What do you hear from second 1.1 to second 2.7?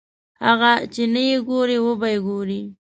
نه یې ګورې وبه یې ګورې.